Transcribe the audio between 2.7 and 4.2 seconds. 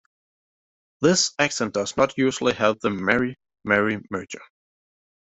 the "marry"-"merry"